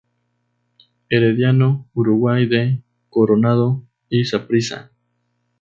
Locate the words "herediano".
1.09-1.87